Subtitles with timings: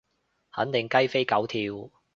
[0.51, 1.91] 肯定雞飛狗跳